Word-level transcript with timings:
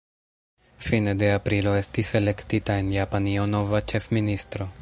Fine 0.85 1.13
de 1.19 1.29
aprilo 1.33 1.75
estis 1.81 2.13
elektita 2.23 2.81
en 2.85 2.91
Japanio 2.97 3.49
nova 3.55 3.87
ĉefministro. 3.93 4.73